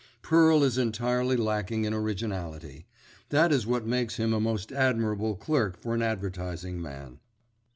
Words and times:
Pearl 0.23 0.63
is 0.63 0.79
entirely 0.79 1.37
lacking 1.37 1.85
in 1.85 1.93
originality. 1.93 2.87
That 3.29 3.51
is 3.51 3.67
what 3.67 3.85
makes 3.85 4.15
him 4.15 4.33
a 4.33 4.39
most 4.39 4.71
admirable 4.71 5.35
clerk 5.35 5.77
for 5.79 5.93
an 5.93 6.01
advertising 6.01 6.81
man. 6.81 7.19